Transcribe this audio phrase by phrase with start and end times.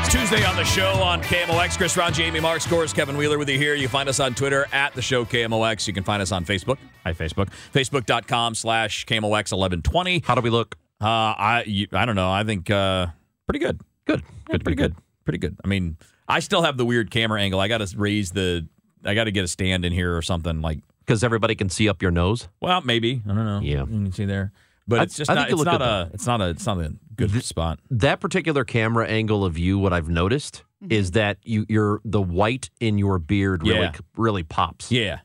[0.00, 1.76] It's Tuesday on the show on KMOX.
[1.76, 3.74] Chris Ron, Jamie Marxkors, Kevin Wheeler with you here.
[3.74, 5.86] You find us on Twitter at the show KMOX.
[5.86, 6.78] You can find us on Facebook.
[7.04, 7.48] Hi, Facebook.
[7.72, 10.24] Facebook.com slash KMOX1120.
[10.24, 10.76] How do we look?
[11.00, 12.30] Uh, I you, I don't know.
[12.30, 13.06] I think uh,
[13.46, 13.80] pretty good.
[14.06, 14.22] Good.
[14.22, 14.64] Yeah, Good.
[14.64, 14.94] pretty good.
[15.24, 15.56] Pretty good.
[15.64, 15.96] I mean,
[16.28, 17.60] I still have the weird camera angle.
[17.60, 18.66] I got to raise the.
[19.04, 20.78] I got to get a stand in here or something like.
[21.06, 22.48] Because everybody can see up your nose.
[22.60, 23.60] Well, maybe I don't know.
[23.62, 23.80] Yeah.
[23.80, 24.52] you can see there,
[24.90, 25.40] but I- it's just I not.
[25.42, 26.10] think you It's look not good, a.
[26.14, 26.48] It's not a.
[26.50, 27.38] It's not a good mm-hmm.
[27.40, 27.80] spot.
[27.90, 30.92] That particular camera angle of you, what I've noticed mm-hmm.
[30.92, 33.92] is that you, you're the white in your beard really Yeah.
[34.16, 34.90] really pops.
[34.90, 35.20] Yeah.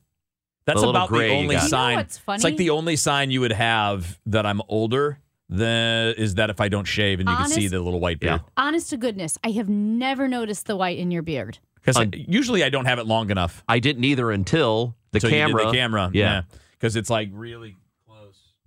[0.66, 1.64] That's The about the gray you only got.
[1.64, 1.96] You know sign.
[1.98, 6.50] what's It's like the only sign you would have that I'm older than is that
[6.50, 8.42] if I don't shave and you can see the little white beard.
[8.58, 11.60] Honest to goodness, I have never noticed the white in your beard.
[11.76, 13.64] Because Un- usually I don't have it long enough.
[13.68, 15.66] I didn't either until the until you did camera.
[15.66, 16.10] the camera.
[16.14, 16.42] Yeah.
[16.72, 17.80] Because it's like really close.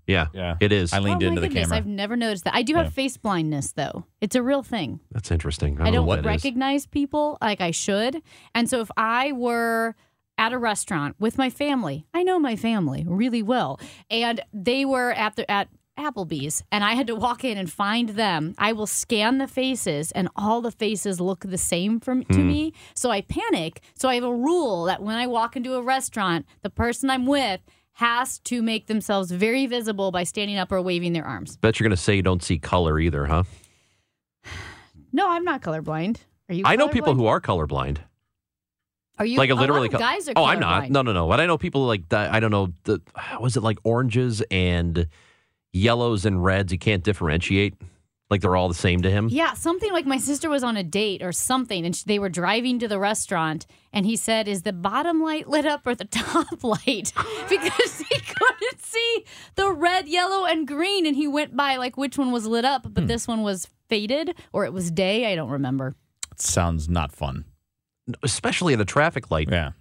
[0.09, 0.27] Yeah.
[0.33, 0.57] Yeah.
[0.59, 0.93] It is.
[0.93, 1.77] I leaned oh my into the goodness, camera.
[1.77, 2.55] I've never noticed that.
[2.55, 2.85] I do Yeah.
[2.85, 4.05] have face blindness though.
[4.21, 5.01] It's a real thing.
[5.13, 5.79] That's interesting.
[5.79, 6.45] I I don't, don't know what that is.
[6.45, 8.23] recognize people like I should.
[8.55, 9.95] And so if I were
[10.39, 15.13] at a restaurant with my family, I know my family really well, and they were
[15.13, 15.69] at the at
[15.99, 18.55] Applebee's and I had to walk in and find them.
[18.57, 22.47] I will scan the faces and all the faces look the same from to hmm.
[22.47, 22.73] me.
[22.95, 23.81] So I panic.
[23.99, 27.27] So I have a rule that when I walk into a restaurant, the person I'm
[27.27, 27.61] with
[27.99, 31.57] has to make themselves very visible by standing up or waving their arms.
[31.57, 33.43] Bet you're going to say you don't see color either, huh?
[35.11, 36.19] No, I'm not colorblind.
[36.51, 36.65] Are you?
[36.67, 37.97] I know people who are colorblind.
[39.19, 40.91] are you like a literally co- guys are Oh, I'm not.
[40.91, 41.27] No, no, no.
[41.27, 42.13] But I know people like.
[42.13, 42.75] I don't know.
[42.85, 43.01] The
[43.41, 45.09] was it like oranges and
[45.73, 46.73] yellows and reds?
[46.73, 47.75] You can't differentiate.
[48.31, 49.29] Like they're all the same to him.
[49.31, 52.79] Yeah, something like my sister was on a date or something, and they were driving
[52.81, 56.63] to the restaurant, and he said, "Is the bottom light lit up or the top
[56.63, 57.13] light?"
[57.49, 59.25] because he couldn't see
[59.55, 62.85] the red, yellow, and green, and he went by like which one was lit up,
[62.85, 62.93] Hmm.
[62.93, 65.33] but this one was faded or it was day.
[65.33, 65.95] I don't remember.
[66.37, 67.47] Sounds not fun.
[68.23, 69.49] Especially at a traffic light.
[69.51, 69.73] Yeah.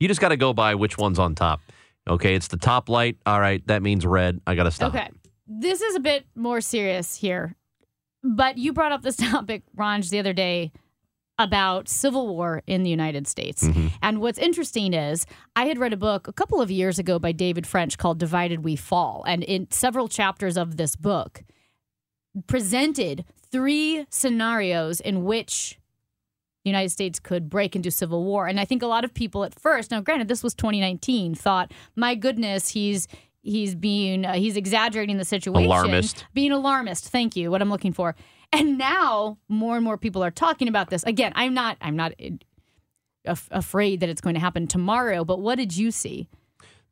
[0.00, 1.60] You just got to go by which one's on top.
[2.06, 3.16] Okay, it's the top light.
[3.24, 4.40] All right, that means red.
[4.46, 4.94] I got to stop.
[4.94, 5.08] Okay,
[5.46, 7.56] this is a bit more serious here,
[8.22, 10.72] but you brought up this topic, Ranj, the other day
[11.38, 13.64] about civil war in the United States.
[13.64, 13.88] Mm-hmm.
[14.02, 17.32] And what's interesting is I had read a book a couple of years ago by
[17.32, 19.22] David French called Divided We Fall.
[19.26, 21.44] And in several chapters of this book,
[22.46, 25.78] presented three scenarios in which
[26.64, 28.46] the United States could break into civil war.
[28.46, 31.70] And I think a lot of people at first, now granted this was 2019, thought,
[31.94, 33.06] "My goodness, he's
[33.46, 36.24] he's being uh, he's exaggerating the situation." Alarmist.
[36.34, 37.08] Being alarmist.
[37.08, 37.50] Thank you.
[37.50, 38.14] What I'm looking for.
[38.52, 41.02] And now more and more people are talking about this.
[41.04, 42.30] Again, I'm not I'm not uh,
[43.24, 46.28] af- afraid that it's going to happen tomorrow, but what did you see?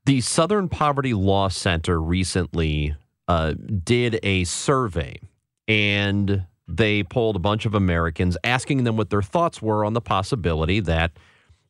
[0.05, 2.95] The Southern Poverty Law Center recently
[3.29, 3.55] uh,
[3.85, 5.19] did a survey
[5.67, 10.01] and they polled a bunch of Americans asking them what their thoughts were on the
[10.01, 11.13] possibility that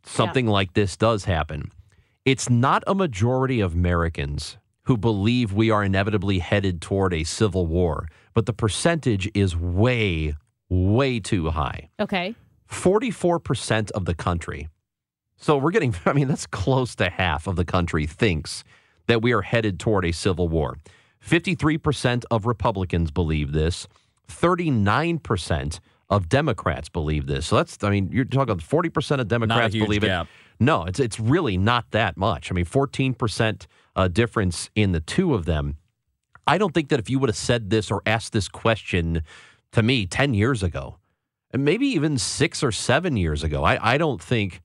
[0.05, 1.71] something like this does happen.
[2.25, 7.67] It's not a majority of Americans who believe we are inevitably headed toward a civil
[7.67, 10.34] war, but the percentage is way,
[10.69, 11.88] way too high.
[11.99, 12.35] Okay.
[12.70, 14.69] 44% of the country.
[15.37, 18.64] So we're getting, I mean, that's close to half of the country thinks
[19.06, 20.76] that we are headed toward a civil war.
[21.26, 23.87] 53% of Republicans believe this.
[24.29, 25.81] 39%
[26.11, 27.47] of Democrats believe this.
[27.47, 30.26] So that's, I mean, you're talking 40% of Democrats huge believe gap.
[30.26, 30.32] it.
[30.61, 32.50] No, it's, it's really not that much.
[32.50, 35.76] I mean, 14% uh, difference in the two of them.
[36.46, 39.23] I don't think that if you would have said this or asked this question
[39.73, 40.99] to me 10 years ago,
[41.52, 44.61] and maybe even six or seven years ago, I, I don't think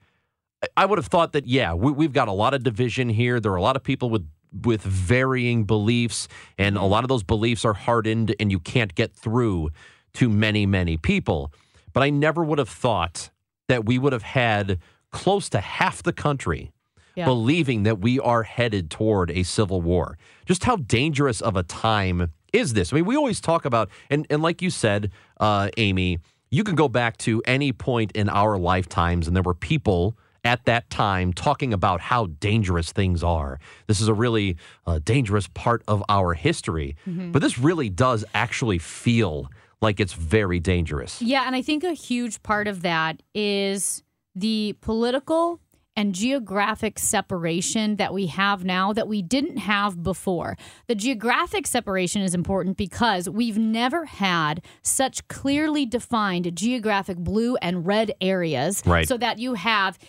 [0.75, 3.39] I would have thought that, yeah, we, we've got a lot of division here.
[3.39, 4.27] There are a lot of people with
[4.63, 6.27] with varying beliefs,
[6.57, 9.69] and a lot of those beliefs are hardened, and you can't get through
[10.13, 11.53] to many, many people.
[11.93, 13.29] But I never would have thought
[13.67, 14.79] that we would have had
[15.11, 16.71] close to half the country
[17.19, 17.25] Yeah.
[17.25, 20.17] believing that we are headed toward a civil war.
[20.45, 22.91] Just how dangerous of a time is this?
[22.91, 26.19] I mean, we always talk about, and, and like you said, uh, Amy,
[26.49, 30.63] you can go back to any point in our lifetimes, and there were people at
[30.65, 33.59] that time talking about how dangerous things are.
[33.87, 34.55] This is a really
[34.87, 36.95] uh, dangerous part of our history.
[37.05, 39.49] But this really does actually feel
[39.81, 41.21] like it's very dangerous.
[41.21, 44.03] Yeah, and I think a huge part of that is
[44.35, 45.59] the political
[45.99, 50.55] and geographic separation that we have now that we didn't have before.
[50.87, 57.85] The geographic separation is important because we've never had such clearly defined geographic blue and
[57.85, 59.09] red areas Right.
[59.09, 59.99] so that you have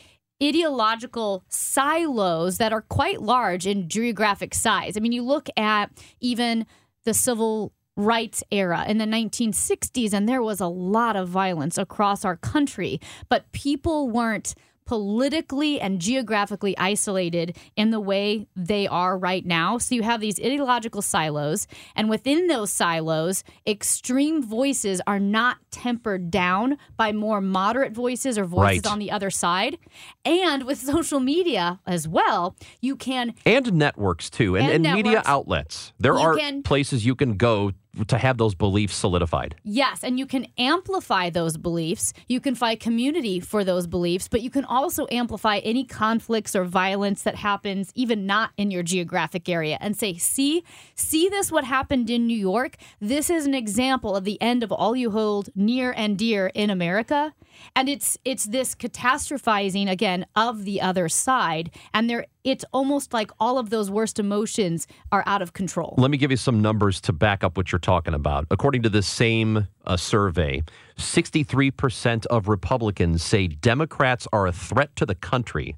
[0.41, 4.97] ideological silos that are quite large in geographic size.
[4.97, 5.91] I mean, you look at
[6.21, 6.67] even
[7.05, 12.25] the civil rights era in the 1960s, and there was a lot of violence across
[12.25, 14.55] our country, but people weren't
[14.91, 19.79] politically and geographically isolated in the way they are right now.
[19.79, 26.29] So you have these ideological silos, and within those silos, extreme voices are not tempered
[26.29, 28.87] down by more moderate voices or voices Right.
[28.93, 29.79] on the other side.
[30.25, 35.23] And with social media as well, you can and networks too and, And and, media
[35.25, 37.71] outlets there are can- places you can go
[38.07, 42.13] to have those beliefs solidified Yes, and you can amplify those beliefs.
[42.29, 46.65] You can find community for those beliefs, but you can also amplify any conflicts or
[46.65, 50.65] violence that happens even not in your geographic area and say, "See,
[50.95, 52.77] see this what happened in New York?
[53.01, 56.71] This is an example of the end of all you hold near and dear in
[56.71, 57.33] America."
[57.77, 63.31] And it's it's this catastrophizing again of the other side, and there it's almost like
[63.39, 65.95] all of those worst emotions are out of control.
[65.99, 68.47] let me give you some numbers to back up what you're talking about.
[68.51, 70.63] According to the same uh, survey
[70.97, 75.77] 63% of republicans say democrats are a threat to the country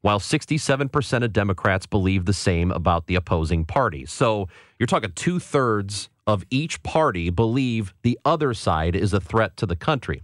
[0.00, 4.04] while 67% of democrats believe the same about the opposing party.
[4.04, 4.48] So
[4.78, 9.76] you're talking two-thirds of each party believe the other side is a threat to the
[9.76, 10.22] country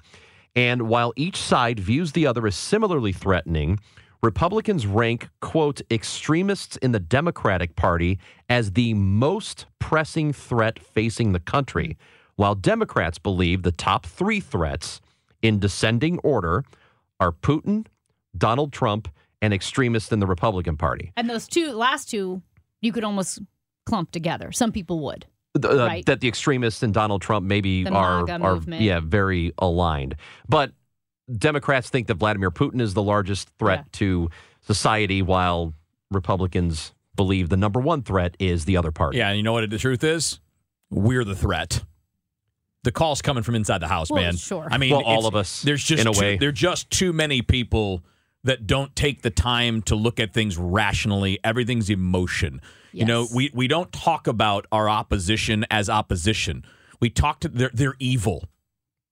[0.59, 3.79] And while each side views the other as similarly threatening,
[4.25, 8.19] Republicans rank, quote, extremists in the Democratic Party
[8.49, 11.97] as the most pressing threat facing the country,
[12.35, 15.01] while Democrats believe the top three threats
[15.43, 16.65] in descending order
[17.21, 17.87] are Putin,
[18.37, 19.07] Donald Trump,
[19.41, 21.13] and extremists in the Republican Party.
[21.17, 22.43] And those two last two,
[22.81, 23.39] you could almost
[23.87, 24.51] clump together.
[24.51, 25.25] Some people would.
[25.63, 26.07] The- uh, Right.
[26.07, 28.83] That the extremists and Donald Trump maybe The are, are movement.
[28.83, 30.17] yeah very aligned,
[30.49, 30.73] but
[31.37, 33.85] Democrats think that Vladimir Putin is the largest threat Yeah.
[33.93, 34.31] to
[34.63, 35.75] society, while
[36.11, 39.19] Republicans believe the number one threat is the other party.
[39.19, 40.41] Yeah, and you know what the truth is?
[40.91, 41.85] We're the threat.
[42.85, 44.37] The call's coming from inside the house, Well, man.
[44.37, 44.69] sure.
[44.71, 46.37] I mean, Well, all of us, There's just in a too, way.
[46.39, 48.05] There are just too many people
[48.45, 51.39] that don't take the time to look at things rationally.
[51.45, 52.61] Everything's emotion.
[52.93, 56.65] You know, we we don't talk about our opposition as opposition.
[57.01, 58.49] We talk to they're they're evil.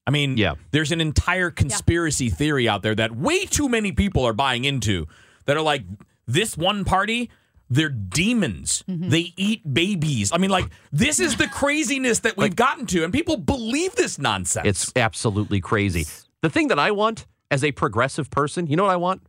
[0.07, 0.55] I mean, Yeah.
[0.71, 5.07] there's an entire conspiracy theory out there that way too many people are buying into
[5.47, 5.83] that are like
[6.27, 7.31] this one party
[7.69, 8.85] they're demons.
[8.89, 9.09] Mm-hmm.
[9.09, 10.31] They eat babies.
[10.33, 14.19] I mean, like this is the craziness that we've gotten to, and people believe this
[14.19, 14.67] nonsense.
[14.67, 16.07] It's absolutely crazy.
[16.43, 19.23] The thing that I want as a progressive person, you know what I want?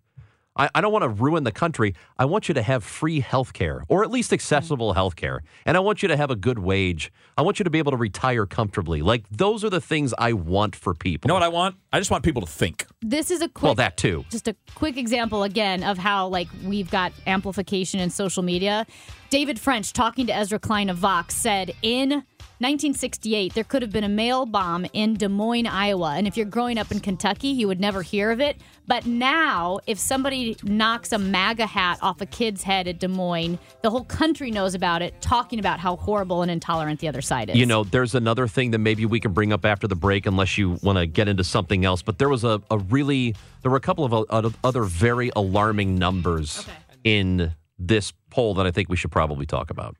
[0.57, 1.93] I, I don't want to ruin the country.
[2.17, 4.33] I want you to have free health care or at least mm.
[4.33, 5.43] accessible health care.
[5.65, 7.11] And I want you to have a good wage.
[7.37, 9.01] I want you to be able to retire comfortably.
[9.01, 11.27] Like, those are the things I want for people.
[11.27, 11.75] you know what I want?
[11.93, 12.85] I just want people to think.
[13.01, 14.25] This is a quick Well, that too.
[14.29, 18.85] just a quick example again of how like we've got amplification in social media.
[19.29, 22.23] David French talking to Ezra Klein of Vox said in
[22.59, 26.45] 1968 there could have been a mail bomb in Des Moines, Iowa, and if you're
[26.47, 28.57] growing up in Kentucky, you would never hear of it.
[28.87, 33.59] But now, if somebody knocks a MAGA hat off a kid's head at Des Moines,
[33.83, 37.51] the whole country knows about it, talking about how horrible and intolerant the other side
[37.51, 37.57] is.
[37.57, 40.57] You know, there's another thing that maybe we can bring up after the break, unless
[40.57, 42.01] you want to get into something else.
[42.01, 46.65] But there was a, a really, there were a couple of other very alarming numbers
[47.03, 49.95] in this poll that I think we should probably talk about.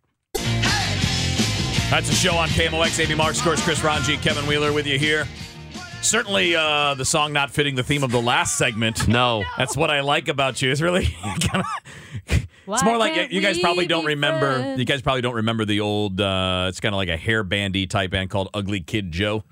[1.89, 2.99] That's a show on KMOX.
[3.03, 5.25] Amy Marxkors, Chris Ranji, Kevin Wheeler with you here.
[6.01, 9.07] Certainly, uh, the song not fitting the theme of the last segment.
[9.07, 9.43] No.
[9.57, 10.69] That's what I like about you.
[10.71, 12.43] It's really kind of.
[12.69, 14.55] It's more like you guys probably don't remember.
[14.55, 14.77] friends?
[14.77, 16.19] You guys probably don't remember the old.
[16.19, 19.45] Uh, it's kind of like a hair bandy type band called Ugly Kid Joe.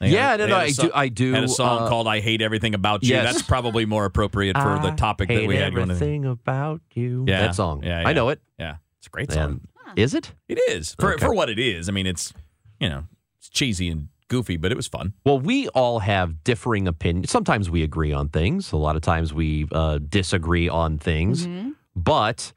[0.00, 1.82] They Yeah, had- no, no, had a I so- do- I do, Had a song
[1.82, 3.24] uh, called "I Hate Everything About You." yes.
[3.34, 5.90] That's probably more appropriate for the topic that we had going.
[5.90, 7.26] Everything about you.
[7.28, 7.82] Yeah, That song.
[7.84, 8.40] Yeah, I know it.
[8.58, 9.42] Yeah, it's a great song.
[9.42, 10.32] And is it?
[10.48, 11.24] It is for Okay.
[11.24, 11.88] for what it is.
[11.88, 12.32] I mean, it's
[12.80, 13.04] you know
[13.38, 15.12] it's cheesy and goofy, but it was fun.
[15.24, 17.30] Well, we all have differing opinions.
[17.30, 18.72] Sometimes we agree on things.
[18.72, 21.46] A lot of times we uh, disagree on things.
[21.46, 21.70] Mm-hmm.
[21.94, 22.52] But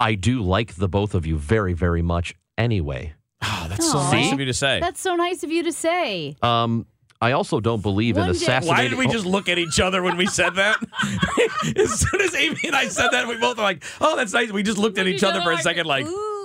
[0.00, 3.14] I do like the both of you very, very much anyway.
[3.42, 4.32] Oh, that's so nice See?
[4.32, 4.80] of you to say.
[4.80, 6.36] That's so nice of you to say.
[6.42, 6.86] Um,
[7.20, 8.68] I also don't believe in One day- assassinating.
[8.68, 10.76] Why did we just look at each other when we said that?
[11.76, 14.52] as soon as Amy and I said that, we both were like, "Oh, that's nice."
[14.52, 16.37] We just looked at each other for a second, like, Ooh.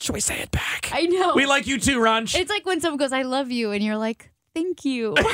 [0.00, 1.34] "Should we say it back?" I know.
[1.34, 2.34] We like you too, Ronch.
[2.34, 5.14] It's like when someone goes, "I love you," and you're like, "Thank you."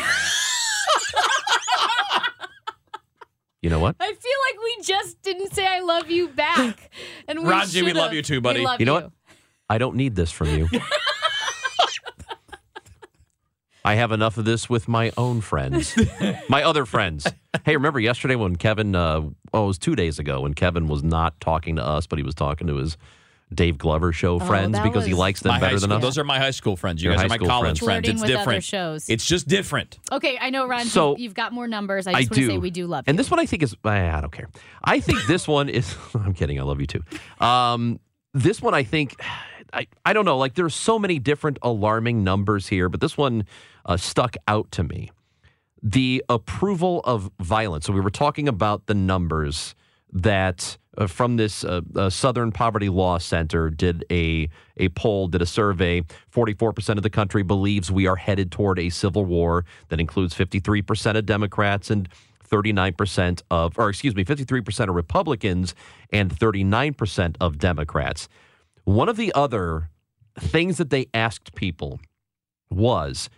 [3.63, 3.97] You know what?
[3.99, 6.91] I feel like we just didn't say "I love you" back,
[7.27, 8.03] and we Ranji, we should've.
[8.03, 8.61] love you too, buddy.
[8.61, 9.11] We love You know what?
[9.71, 10.69] I don't need this from you.
[13.87, 15.97] I have enough of this with my own friends,
[16.51, 17.27] my other friends.
[17.65, 19.23] Hey, remember yesterday when Kevin, uh,
[19.55, 22.23] oh, it was two days ago when Kevin was not talking to us, but he
[22.23, 22.99] was talking to his
[23.53, 26.03] Dave Glover show friends Oh, that because he likes them better than school, us.
[26.03, 27.03] those are my high school friends.
[27.03, 28.07] You Your guys are my college friends.
[28.09, 28.09] friends.
[28.09, 28.65] It's different.
[28.65, 29.09] shows.
[29.09, 29.99] It's just different.
[30.11, 30.85] Okay, I know, Ron.
[30.87, 32.07] So- you've got more numbers.
[32.07, 32.47] I I just want to do.
[32.49, 33.19] say we do love And you.
[33.19, 34.49] this one I think is I don't care.
[34.83, 37.03] I think this one is I'm kidding, I love you too.
[37.45, 38.01] Um
[38.33, 39.15] this one I think
[39.73, 43.45] I, I don't know, like there's so many different alarming numbers here, but this one
[43.85, 45.11] uh, stuck out to me.
[45.83, 47.85] The approval of violence.
[47.87, 49.75] So we were talking about the numbers
[50.13, 55.43] that uh, from this uh, uh, Southern Poverty Law Center did a a poll, did
[55.43, 56.03] a survey.
[56.29, 59.65] Forty four percent of the country believes we are headed toward a civil war.
[59.89, 62.09] That includes fifty three percent of Democrats and
[62.43, 65.75] thirty nine percent of, or excuse me, fifty three percent of Republicans
[66.13, 68.29] and thirty nine percent of Democrats.
[68.85, 69.91] One of the other
[70.39, 72.01] things that they asked people
[72.71, 73.31] was,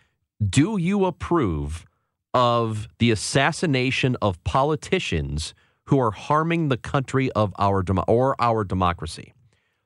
[0.45, 1.87] "Do you approve
[2.35, 5.55] of the assassination of politicians
[5.87, 9.33] who are harming the country of our demo- or our democracy.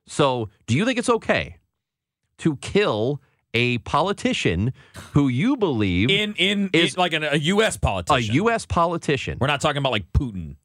[0.07, 1.57] So, do you think it's okay
[2.39, 3.21] to kill
[3.53, 4.73] a politician
[5.13, 7.77] who you believe In in Is- is like an, a U.S.
[7.77, 8.31] Politician?
[8.31, 8.35] A.
[8.35, 8.65] U.S.
[8.65, 9.37] politician?
[9.39, 10.55] We're not talking about like Putin.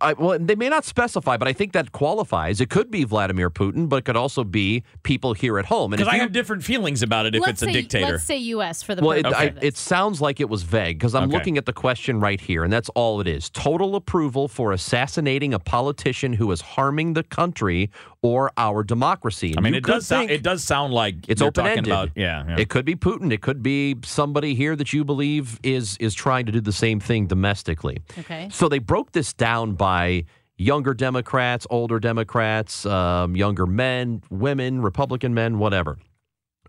[0.00, 2.60] I, well, they may not specify, but I think that qualifies.
[2.60, 5.92] It could be Vladimir Putin, but it could also be people here at home.
[5.92, 8.12] And Because I have different feelings about it if let's it's a say, dictator.
[8.12, 8.82] Let's say U.S.
[8.82, 11.32] for the Well, it, purpose I, it sounds like it was vague because I'm Okay.
[11.36, 13.50] looking at the question right here, and that's all it is.
[13.50, 17.90] Total approval for assassinating a politician who is harming the country
[18.22, 19.54] or our democracy.
[19.58, 22.12] I mean, it does sound think it does sound like it's open ended.
[22.14, 22.44] yeah.
[22.46, 22.56] yeah.
[22.58, 23.32] It could be Putin.
[23.32, 27.00] It could be somebody here that you believe is is trying to do the same
[27.00, 27.98] thing domestically.
[28.20, 28.48] okay.
[28.52, 30.24] So they broke this down by
[30.56, 35.98] younger Democrats, older Democrats, um, younger men, women, Republican men, whatever.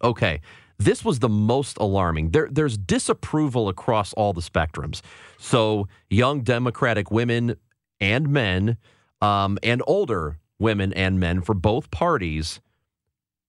[0.03, 0.41] Okay.
[0.79, 2.32] This was the most alarming.
[2.32, 5.01] There, there's disapproval across all the spectrums.
[5.38, 7.55] So, young Democratic women
[8.01, 8.77] and men,
[9.22, 12.62] um, and older women and men for both parties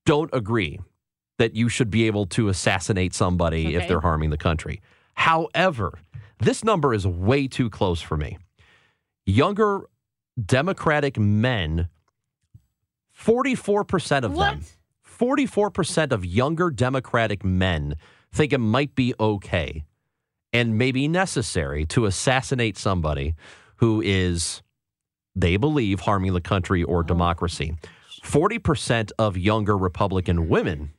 [0.05, 0.79] don't agree
[1.39, 4.83] that you should be able to assassinate somebody if they're harming the country.
[5.15, 5.99] However,
[6.39, 8.37] this number is way too close for me.
[9.27, 9.89] Younger
[10.45, 11.89] Democratic men,
[13.19, 14.63] 44% of them,
[15.19, 17.97] 44% of younger Democratic men
[18.33, 19.85] think it might be okay
[20.53, 23.35] and maybe necessary to assassinate somebody
[23.77, 24.63] who is,
[25.35, 27.75] they believe, harming the country or oh, democracy.
[28.23, 30.93] 40% of younger Republican women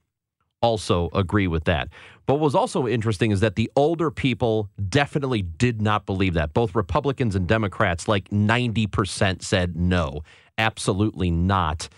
[0.61, 1.89] also agree with that.
[2.25, 6.53] But what was also interesting is that the older people definitely did not believe that.
[6.53, 10.23] Both Republicans and Democrats, like 90%, said no,
[10.57, 11.89] absolutely not.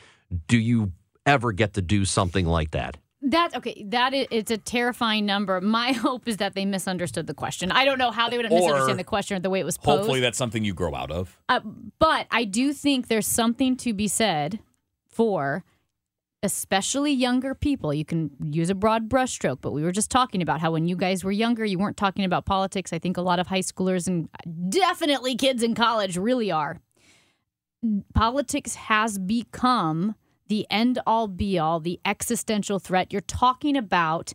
[0.47, 0.91] Do you
[1.25, 2.97] ever get to do something like that?
[3.21, 3.83] That's okay.
[3.87, 5.59] That is, it's a terrifying number.
[5.59, 7.71] My hope is that they misunderstood the question.
[7.71, 9.65] I don't know how they would have Or misunderstood the question or the way it
[9.65, 9.99] was posed.
[9.99, 11.37] Hopefully, that's something you grow out of.
[11.49, 11.61] Uh,
[11.99, 14.59] but I do think there's something to be said
[15.07, 15.63] for
[16.47, 17.93] especially younger people.
[17.93, 20.95] You can use a broad brushstroke, but we were just talking about how when you
[20.95, 22.93] guys were younger, you weren't talking about politics.
[22.93, 24.29] I think a lot of high schoolers and
[24.69, 26.79] definitely kids in college really are.
[28.13, 30.15] Politics has become
[30.47, 33.11] the end all be all, the existential threat.
[33.11, 34.31] You're talking about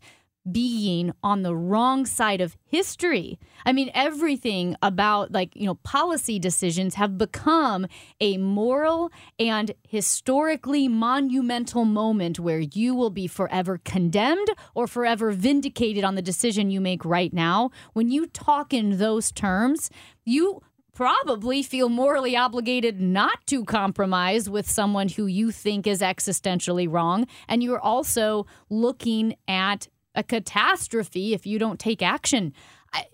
[0.51, 3.39] being on the wrong side of history.
[3.65, 7.87] I mean, everything about like, you know, policy decisions have become
[8.21, 16.03] a moral and historically monumental moment where you will be forever condemned or forever vindicated
[16.03, 17.71] on the decision you make right now.
[17.93, 19.91] When you talk in those terms,
[20.25, 20.63] you
[20.95, 27.27] probably feel morally obligated not to compromise with someone who you think is existentially wrong.
[27.49, 32.53] And you're also looking at a catastrophe if you don't take action.
[32.93, 33.07] I,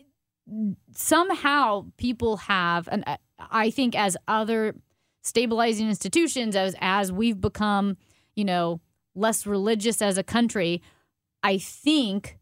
[0.94, 3.18] somehow people have, and I-
[3.50, 4.74] I think as other
[5.22, 7.96] stabilizing institutions, as as we've become,
[8.34, 8.80] you know,
[9.14, 10.82] less religious as a country,
[11.42, 12.38] I think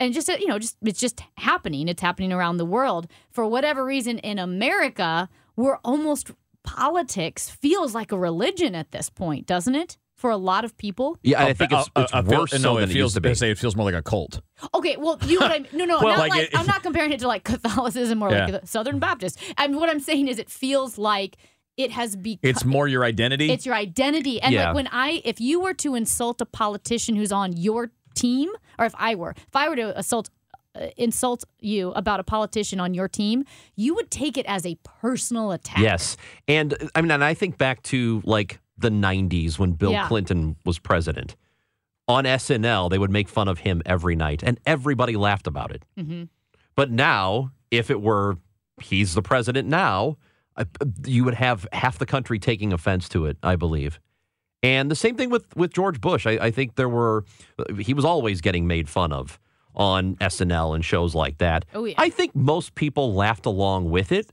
[0.00, 1.88] and just uh, you know, just it's just happening.
[1.88, 3.08] It's happening around the world.
[3.30, 6.30] For whatever reason, in America, we're almost
[6.62, 9.96] politics feels like a religion at this point, doesn't it?
[10.18, 11.16] For a lot of people.
[11.22, 13.14] Yeah, I think it's, it's uh, feel- worse no, so it than it feels used
[13.14, 13.34] to to be.
[13.34, 14.40] say it feels more like a cult.
[14.74, 15.68] Okay, well, you know what I mean?
[15.72, 18.28] No, no, Well, not like like, it- I'm not comparing it to like Catholicism or
[18.30, 18.58] like Yeah.
[18.58, 19.38] the Southern Baptist.
[19.56, 21.36] I mean, what I'm saying is, it feels like
[21.76, 22.40] it has become.
[22.50, 23.52] It's more your identity.
[23.52, 24.42] It's your identity.
[24.42, 24.66] And Yeah.
[24.66, 28.84] like when I, if you were to insult a politician who's on your team, or
[28.86, 30.30] if I were, if I were to assault,
[30.74, 33.44] uh, insult you about a politician on your team,
[33.76, 35.78] you would take it as a personal attack.
[35.78, 36.16] Yes.
[36.48, 40.06] And I mean, and I think back to like the 90s when Bill Yeah.
[40.08, 41.36] Clinton was president.
[42.06, 45.84] On SNL, they would make fun of him every night, and everybody laughed about it.
[45.96, 46.24] hmm
[46.74, 48.38] But now, if it were
[48.80, 50.16] he's the president now,
[51.04, 54.00] you would have half the country taking offense to it, I believe.
[54.62, 56.26] And the same thing with, with George Bush.
[56.26, 57.24] I, I think there were,
[57.78, 59.38] he was always getting made fun of
[59.74, 61.64] on SNL and shows like that.
[61.74, 61.94] Oh, yeah.
[61.98, 64.32] I think most people laughed along with it.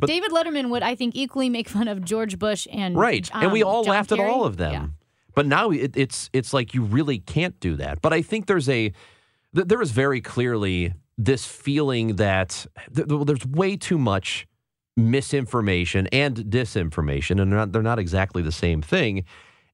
[0.00, 3.28] But- David Letterman would, I think, equally make fun of George Bush and Right.
[3.34, 4.72] and we um, all John laughed at all of them.
[4.72, 4.86] Yeah.
[5.34, 8.02] But now it, it's it's like you really can't do that.
[8.02, 8.92] But I think there's a
[9.54, 14.46] th- there is very clearly this feeling that th- th- there's way too much
[14.96, 19.24] misinformation and disinformation, and they're not, they're not exactly the same thing.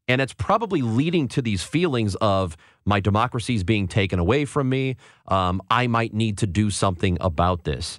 [0.08, 4.68] And it's probably leading to these feelings of my democracy is being taken away from
[4.68, 4.96] me.
[5.26, 7.98] Um, I might need to do something about this.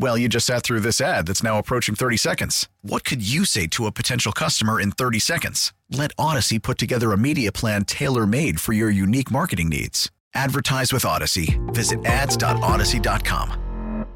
[0.00, 2.68] Well, you just sat through this ad that's now approaching 30 seconds.
[2.82, 5.72] What could you say to a potential customer in 30 seconds?
[5.90, 10.08] Let Odyssey put together a media plan tailor made for your unique marketing needs.
[10.34, 11.58] Advertise with Odyssey.
[11.68, 14.06] Visit ads.odyssey.com.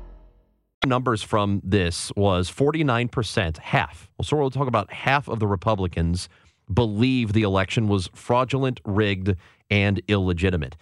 [0.86, 4.08] numbers from this was 49%, half.
[4.22, 6.28] So we'll talk about half of the Republicans
[6.72, 9.34] believe the election was fraudulent, rigged,
[9.70, 10.76] and illegitimate.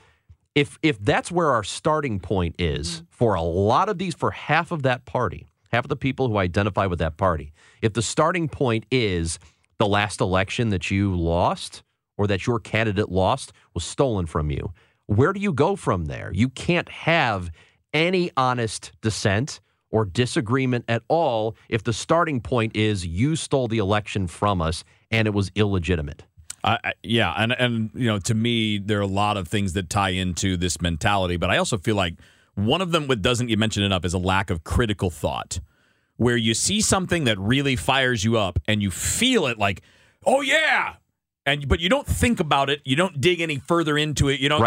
[0.54, 3.04] If if that's where our starting point is mm-hmm.
[3.10, 6.38] for a lot of these, for half of that party, half of the people who
[6.38, 9.38] identify with that party, if the starting point is
[9.78, 11.82] the last election that you lost
[12.18, 14.72] or that your candidate lost was stolen from you,
[15.06, 16.30] where do you go from there?
[16.34, 17.50] You can't have
[17.92, 19.60] any honest dissent
[19.90, 24.84] or disagreement at all if the starting point is you stole the election from us
[25.10, 26.24] and it was illegitimate.
[26.64, 29.72] I I- yeah, and and you know, to me, there are a lot of things
[29.74, 32.14] that tie into this mentality, but I also feel like
[32.54, 35.60] one of them, what doesn't get mentioned enough, is a lack of critical thought,
[36.16, 39.82] where you see something that really fires you up, and you feel it like,
[40.26, 40.94] oh yeah,
[41.46, 44.48] and but you don't think about it, you don't dig any further into it, you
[44.48, 44.60] don't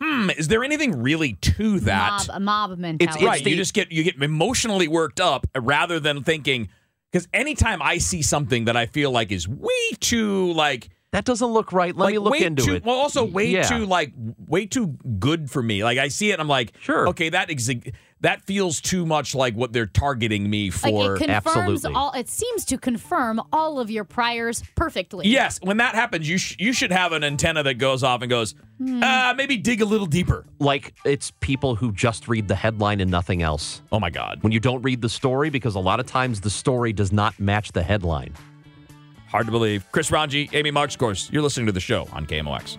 [0.00, 2.26] go, hmm, is there anything really to that?
[2.28, 3.24] Mob, a mob mentality.
[3.26, 3.44] right.
[3.44, 6.68] the- you just get you get emotionally worked up rather than thinking.
[7.12, 11.48] Because anytime I see something that I feel like is way too like That doesn't
[11.48, 11.94] look right.
[11.96, 12.84] Let like me look way into too, it.
[12.84, 13.62] Well, also way Yeah.
[13.62, 14.12] too like
[14.46, 15.82] way too good for me.
[15.84, 17.08] Like I see it, and I'm like, Sure.
[17.08, 21.16] okay, that exa- that feels too much like what they're targeting me Like for.
[21.16, 21.92] it absolutely.
[21.94, 22.12] all.
[22.12, 25.28] It seems to confirm all of your priors perfectly.
[25.28, 28.28] yes, when that happens, you sh- you should have an antenna that goes off and
[28.28, 29.02] goes, Hmm.
[29.02, 30.44] uh, maybe dig a little deeper.
[30.58, 33.80] like it's people who just read the headline and nothing else.
[33.92, 36.50] Oh my god, When you don't read the story, because a lot of times the
[36.50, 38.32] story does not match the headline.
[39.28, 39.84] Hard to believe.
[39.92, 42.78] Chris Ranji, Amy Marxkors, you're listening to the show on KMOX.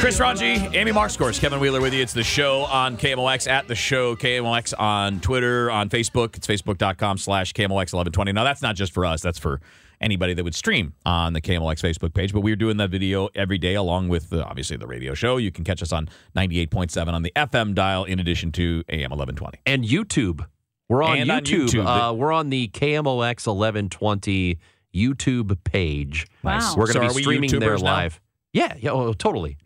[0.00, 2.02] Chris Ranji, Amy Marxkors, Kevin Wheeler with you.
[2.02, 6.36] It's the show on KMOX, at the show KMOX on Twitter, on Facebook.
[6.36, 8.34] It's facebook.com slash KMOX1120.
[8.34, 9.22] Now, that's not just for us.
[9.22, 9.60] That's for
[10.00, 12.34] anybody that would stream on the KMOX Facebook page.
[12.34, 15.38] But we're doing that video every day along with, uh, obviously, the radio show.
[15.38, 19.58] You can catch us on 98.7 on the FM dial in addition to AM 1120.
[19.64, 20.44] And YouTube.
[20.88, 21.66] We're on And on YouTube.
[21.68, 22.10] YouTube.
[22.10, 24.58] Uh, we're on the KMOX 1120
[24.94, 26.26] YouTube page.
[26.42, 26.74] Wow.
[26.76, 27.92] We're going to are be we streaming there YouTubers now?
[27.92, 28.20] live.
[28.52, 29.56] Yeah, yeah, oh, totally.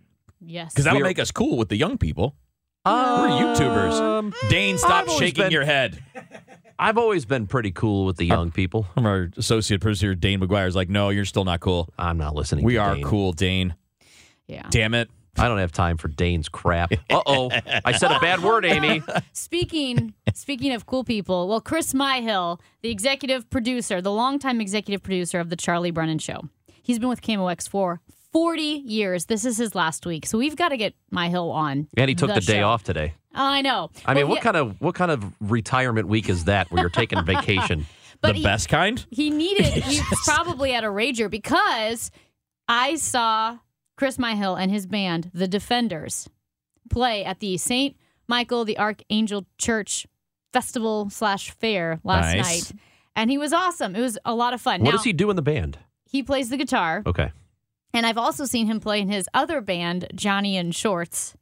[0.40, 0.72] Yes.
[0.72, 2.34] Because that'll are- make us cool with the young people.
[2.84, 4.32] Uh, We're YouTubers.
[4.48, 6.02] Dane, stop shaking been- your head.
[6.78, 8.86] I've always been pretty cool with the young people.
[8.96, 11.88] Our associate producer, Dane McGuire, is like, no, you're still not cool.
[11.98, 12.64] I'm not listening.
[12.64, 13.04] We to are Dane.
[13.04, 13.74] cool, Dane.
[14.46, 14.62] Yeah.
[14.70, 15.10] Damn it.
[15.36, 16.92] I don't have time for Dane's crap.
[17.10, 17.50] Uh oh.
[17.84, 19.02] I said a bad word, Amy.
[19.32, 25.40] Speaking speaking of cool people, well, Chris Myhill, the executive producer, the longtime executive producer
[25.40, 26.48] of the Charlie Brennan Show,
[26.82, 28.00] he's been with KMOX for
[28.32, 29.26] 40 years.
[29.26, 31.88] This is his last week, so we've got to get Myhill on.
[31.96, 32.68] And he took the, day show.
[32.68, 33.14] off today.
[33.34, 33.90] I know.
[34.06, 36.80] I mean, Well, what he- kind of what kind of retirement week is that where
[36.82, 37.86] you're taking vacation?
[38.20, 39.04] But the he- best kind?
[39.10, 39.66] He needed.
[39.84, 42.10] He was probably at a rager because
[42.66, 43.58] I saw
[43.96, 46.28] Chris Myhill and his band, the Defenders,
[46.90, 47.96] play at the Saint
[48.26, 50.06] Michael the Archangel Church
[50.52, 52.72] Festival slash Fair last Nice.
[52.72, 52.80] night,
[53.16, 53.94] and he was awesome.
[53.94, 54.80] It was a lot of fun.
[54.80, 55.78] What now, does he do in the band?
[56.04, 57.32] He plays the guitar, Okay.
[57.92, 61.34] and I've also seen him play in his other band, Johnny and Shorts,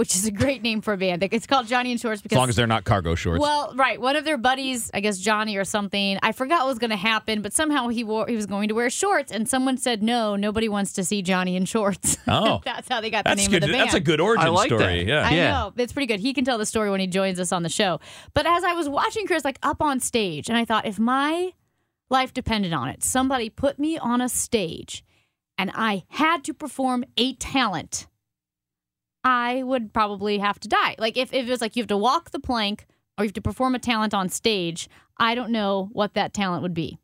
[0.00, 1.22] which is a great name for a band.
[1.30, 3.38] It's called Johnny and Shorts because As long as they're not cargo shorts.
[3.42, 4.00] well, right.
[4.00, 6.96] One of their buddies, I guess Johnny or something, I forgot what was going to
[6.96, 10.36] happen, but somehow he wore he was going to wear shorts, and someone said no,
[10.36, 12.16] nobody wants to see Johnny in shorts.
[12.32, 12.60] Oh.
[12.64, 13.62] that's how they got the that's name good.
[13.64, 13.86] of the band.
[13.88, 15.04] That's a good origin I like story.
[15.04, 15.06] that.
[15.06, 15.28] Yeah.
[15.28, 15.50] I Yeah.
[15.50, 16.20] know it's pretty good.
[16.20, 17.98] He can tell the story when he joins us on the show.
[18.32, 21.50] But as I was watching Chris like up on stage, and I thought if my
[22.08, 25.04] life depended on it, somebody put me on a stage,
[25.58, 28.06] and I had to perform a talent.
[29.24, 30.94] I would probably have to die.
[30.98, 32.86] Like if, if it was like you have to walk the plank
[33.18, 36.62] or you have to perform a talent on stage, I don't know what that talent
[36.62, 36.98] would be.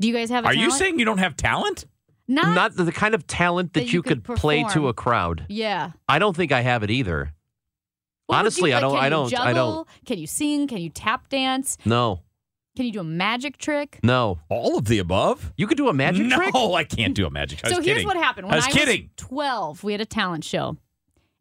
[0.00, 1.86] Do you guys have a Are you saying you don't have talent?
[2.28, 4.88] not, Not the, the kind of talent that, That you, you could, could play to
[4.88, 5.46] a crowd.
[5.48, 5.92] Yeah.
[6.08, 7.32] I don't think I have it either.
[8.26, 10.66] What would Honestly, you, I don't- Can I don't- I don't- Can you sing?
[10.66, 11.78] Can you tap dance?
[11.84, 12.22] No.
[12.76, 14.00] Can you do a magic trick?
[14.02, 14.38] No.
[14.50, 15.52] All of the above?
[15.56, 16.52] You could do a magic no, trick?
[16.52, 17.70] No, I can't do a magic trick.
[17.70, 18.06] I so was here's kidding.
[18.08, 18.48] what happened.
[18.48, 19.10] When I was kidding.
[19.16, 20.76] 12, we had a talent show,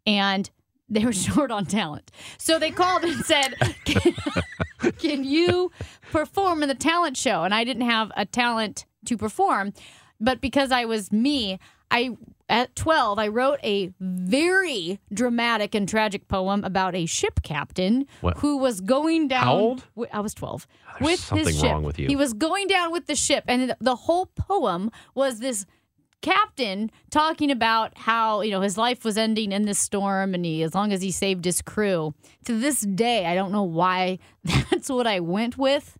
[0.05, 0.49] and
[0.89, 2.11] they were short on talent.
[2.37, 4.13] So they called and said, can,
[4.99, 5.71] can you
[6.11, 7.43] perform in the talent show?
[7.43, 9.73] And I didn't have a talent to perform,
[10.19, 11.59] but because I was me,
[11.91, 18.05] I at 12 I wrote a very dramatic and tragic poem about a ship captain
[18.21, 18.37] What?
[18.37, 19.83] who was going down How old?
[20.13, 20.67] I was 12
[20.99, 21.71] There's with something his ship.
[21.71, 22.07] wrong with you.
[22.07, 25.65] He was going down with the ship and the- the whole poem was this
[26.25, 30.63] captain talking about how you know his life was ending in this storm and he
[30.63, 34.89] as long as he saved his crew to this day i don't know why that's
[34.89, 35.97] what i went with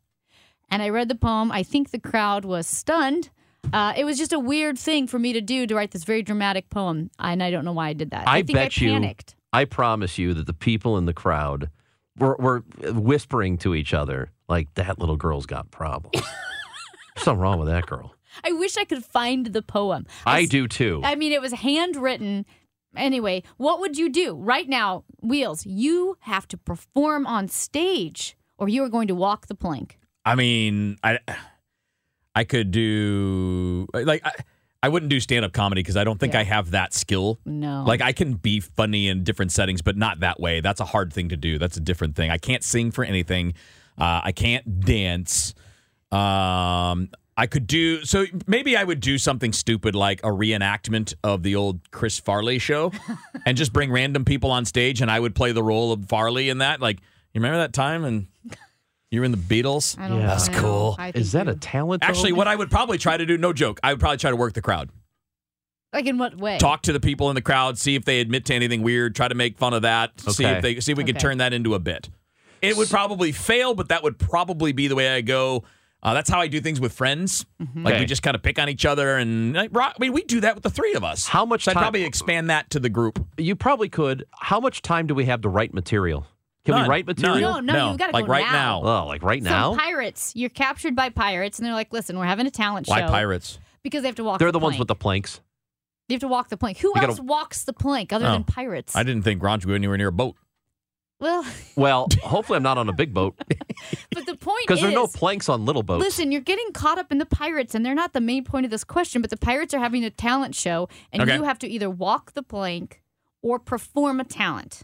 [0.69, 3.29] and i read the poem i think the crowd was stunned
[3.73, 6.21] uh, it was just a weird thing for me to do to write this very
[6.21, 8.85] dramatic poem and i don't know why i did that I, i, think bet i
[8.85, 8.91] you.
[8.91, 11.69] panicked I promise you that the people in the crowd
[12.19, 16.25] were, were whispering to each other like that little girl's got problems.
[17.17, 18.14] Something wrong with that girl.
[18.43, 21.01] I wish i could find the poem I do too.
[21.03, 22.45] I mean, it was handwritten.
[22.95, 25.65] Anyway, what would you do right now, Wheels?
[25.65, 29.99] You have to perform on stage, or you are going to walk the plank.
[30.23, 31.19] I mean, I
[32.33, 34.31] I could do like I,
[34.83, 36.41] I wouldn't do stand up comedy because I don't think Yeah.
[36.41, 37.39] I have that skill.
[37.45, 40.61] No, Like I can be funny in different settings, but not that way.
[40.61, 41.57] That's a hard thing to do.
[41.57, 42.31] That's a different thing.
[42.31, 43.53] I can't sing for anything.
[43.97, 45.53] Uh, I can't dance.
[46.11, 48.25] Um, I could do so.
[48.47, 52.91] Maybe I would do something stupid like a reenactment of the old Chris Farley show,
[53.45, 56.49] and just bring random people on stage, and I would play the role of Farley
[56.49, 56.79] in that.
[56.79, 56.99] Like,
[57.33, 58.27] you remember that time and
[59.11, 59.99] you were in the Beatles?
[59.99, 60.23] I don't Yeah.
[60.23, 60.29] know.
[60.29, 60.95] That's cool.
[60.97, 62.01] I Is think that a talent?
[62.03, 62.07] though?
[62.07, 64.37] Actually, what I would probably try to do, no joke, I would probably try to
[64.37, 64.89] work the crowd.
[65.93, 66.57] like in what way?
[66.57, 69.27] talk to the people in the crowd, see if they admit to anything weird, try
[69.27, 71.73] to make fun of that, see if they see if we could turn that into
[71.73, 72.09] a bit.
[72.61, 75.63] It would probably fail, but that would probably be the way I go.
[76.05, 77.45] Uh, that's how I do things with friends.
[77.59, 77.83] Mm-hmm.
[77.83, 80.39] Like we just kind of pick on each other, and like, I mean, we do
[80.41, 81.25] that with the three of us.
[81.27, 83.25] How much So I'd time- probably expand that to the group.
[83.37, 84.23] You probably could.
[84.39, 86.27] How much time do we have to write material?
[86.63, 86.83] Can None.
[86.83, 87.39] we write material?
[87.39, 88.81] No, no, you've gotta like go right now.
[88.83, 89.75] Oh, like right Some now?
[89.75, 90.31] pirates.
[90.35, 93.59] You're captured by pirates, and they're like, "Listen, we're having a talent Why show pirates?
[93.83, 94.39] because they have to walk.
[94.39, 94.79] They're the, the ones plank.
[94.79, 95.41] with the planks.
[96.07, 96.77] You have to walk the plank.
[96.79, 98.31] Who You gotta- else walks the plank other Oh.
[98.33, 98.95] than pirates?
[98.95, 100.35] I didn't think Ron would go anywhere near a boat.
[101.19, 103.35] Well, Well, hopefully I'm not on a big boat
[104.11, 106.03] but the point because is, there are no planks on little boats.
[106.03, 108.71] Listen, you're getting caught up in the pirates, and they're not the main point of
[108.71, 109.21] this question.
[109.21, 111.35] But the pirates are having a talent show, and Okay.
[111.35, 113.01] you have to either walk the plank
[113.41, 114.83] or perform a talent.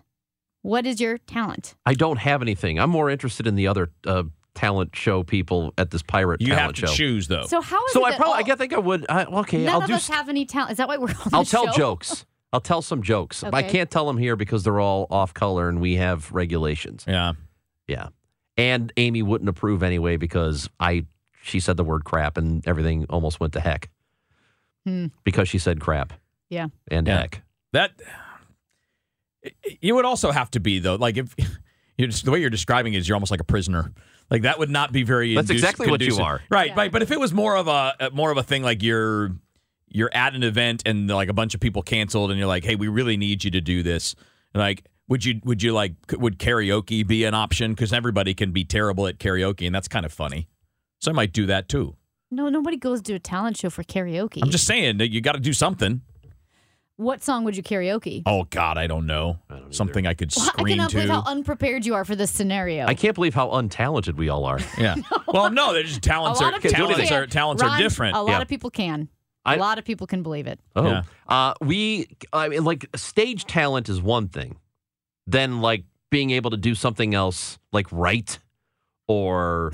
[0.61, 1.73] What is your talent?
[1.85, 2.79] I don't have anything.
[2.79, 6.57] I'm more interested in the other uh, talent show people at this pirate You have
[6.59, 6.93] talent to show.
[6.93, 7.45] choose though.
[7.47, 9.05] So how is so it I that probably, I all- guess think I would.
[9.09, 9.93] I, okay, none I'll of do.
[9.95, 10.71] us have any talent?
[10.71, 11.77] Is that why we're on I'll the tell show?
[11.77, 12.25] jokes.
[12.53, 13.43] I'll tell some jokes.
[13.43, 17.05] I can't tell them here because they're all off color and we have regulations.
[17.07, 17.33] yeah.
[17.87, 18.07] Yeah,
[18.57, 21.05] and Amy wouldn't approve anyway because I
[21.43, 23.89] she said the word crap and everything almost went to heck
[24.85, 25.07] Hmm.
[25.23, 26.13] because she said crap
[26.49, 26.67] Yeah.
[26.89, 27.17] and Yeah.
[27.21, 27.41] heck.
[27.73, 27.91] That
[29.81, 31.35] you would also have to be though, like if
[31.97, 33.91] you're just, the way you're describing it is you're almost like a prisoner.
[34.29, 35.35] Like that would not be very.
[35.35, 36.41] That's induce- exactly what you are.
[36.49, 36.69] right?
[36.69, 36.75] Yeah.
[36.77, 36.91] Right.
[36.91, 39.31] But if it was more of a a- more of a thing, like you're
[39.91, 42.75] you're at an event and like a bunch of people canceled and you're like, "Hey,
[42.75, 44.15] we really need you to do this."
[44.53, 48.63] Like, would you would you like would karaoke be an option cuz everybody can be
[48.63, 50.47] terrible at karaoke and that's kind of funny.
[50.99, 51.95] So I might do that too.
[52.29, 54.39] No, nobody goes to a talent show for karaoke.
[54.41, 56.01] I'm just saying that you got to do something.
[56.95, 58.21] what song would you karaoke?
[58.27, 59.39] Oh God, I don't know.
[59.71, 60.95] Something I could Well, I scream cannot to.
[60.97, 62.85] believe how unprepared you are for this scenario.
[62.85, 64.59] I can't believe how untalented we all are.
[64.77, 64.95] yeah.
[65.27, 68.15] Well, no, they're just a talents lot are of talents are talents Ron, are different.
[68.17, 68.41] A lot Yeah.
[68.41, 69.09] of people can.
[69.45, 70.59] I- A lot of people can believe it.
[70.75, 71.03] Oh, Yeah.
[71.27, 74.57] uh, we I mean, like stage talent is one thing.
[75.27, 78.39] Then like being able to do something else, like write
[79.07, 79.71] or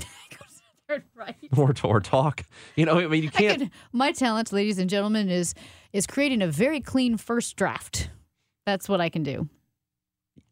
[1.14, 1.36] right.
[1.56, 2.44] or or talk.
[2.76, 3.58] You know, I mean, you can't.
[3.60, 5.54] could- my talent, ladies and gentlemen, is
[5.92, 8.10] is creating a very clean first draft.
[8.66, 9.48] That's what I can do.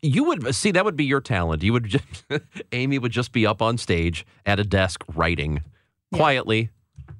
[0.02, 1.62] You would see that would be your talent.
[1.62, 2.05] You would just
[2.72, 5.62] Amy would just be up on stage at a desk writing
[6.12, 6.18] Yeah.
[6.18, 6.70] quietly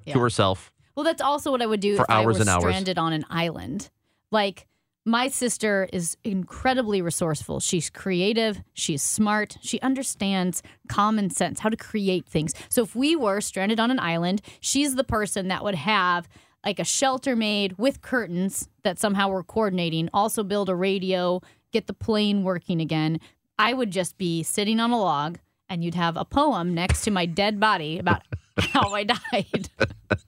[0.05, 0.13] Yeah.
[0.13, 0.71] to herself.
[0.97, 2.63] Well, that's also what I would do For if I hours and hours.
[2.63, 3.91] stranded on an island.
[4.31, 4.65] Like
[5.05, 7.59] my sister is incredibly resourceful.
[7.59, 12.55] She's creative, she's smart, she understands common sense, how to create things.
[12.69, 16.27] So if we were stranded on an island, she's the person that would have
[16.65, 21.85] like a shelter made with curtains that somehow we're coordinating, also build a radio, get
[21.85, 23.19] the plane working again.
[23.59, 25.37] I would just be sitting on a log
[25.69, 28.23] and you'd have a poem next to my dead body about
[28.57, 29.69] how I died.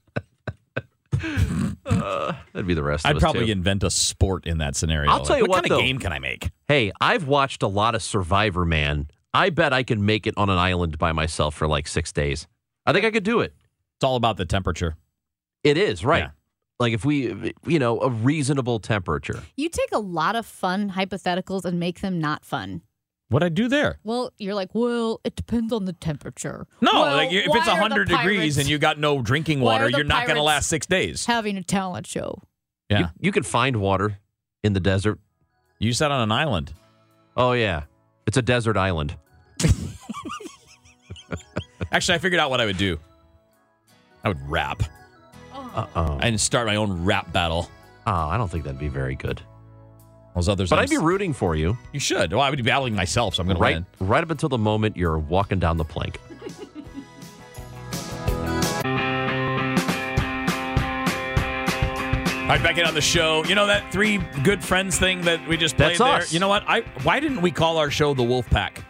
[1.84, 3.04] That'd be the rest.
[3.04, 3.10] of it.
[3.10, 3.52] I'd us, probably too.
[3.52, 5.10] invent a sport in that scenario.
[5.10, 5.78] I'll tell you what, what, kind though.
[5.78, 6.50] of game can I make?
[6.68, 9.08] Hey, I've watched a lot of Survivor Man.
[9.32, 12.48] I bet I can make it on an island by myself for like six days.
[12.86, 13.54] I think I could do it.
[13.96, 14.96] It's all about the temperature.
[15.62, 16.24] It is right.
[16.24, 16.30] Yeah.
[16.78, 19.42] Like if we, you know, a reasonable temperature.
[19.56, 22.80] You take a lot of fun hypotheticals and make them not fun.
[23.30, 23.98] What I do there?
[24.04, 26.66] Well, you're like, well, it depends on the temperature.
[26.80, 29.88] No, Well, like if it's are hundred degrees pirates and you got no drinking water,
[29.88, 31.24] you're not going to last six days.
[31.26, 32.42] having a talent show.
[32.88, 34.18] Yeah, You, you can find water
[34.64, 35.18] in the desert.
[35.78, 36.72] you sat on an island.
[37.36, 37.84] Oh yeah,
[38.26, 39.16] it's a desert island.
[41.92, 42.98] Actually, I figured out what I would do.
[44.24, 44.82] I would rap
[45.54, 46.18] Uh oh.
[46.20, 47.70] and start my own rap battle.
[48.06, 49.40] Oh, I don't think that'd be very good.
[50.34, 51.76] Those others, But I'm I'd be rooting for you.
[51.92, 52.32] You should.
[52.32, 54.08] Well, I would be battling myself, so I'm going to Right, win.
[54.08, 56.18] right up until the moment you're walking down the plank.
[62.50, 63.44] All right, back in on the show.
[63.44, 66.08] You know that three good friends thing that we just played That's there?
[66.16, 66.32] us.
[66.32, 66.64] You know what?
[66.66, 68.82] I why didn't we call our show the Wolf Pack?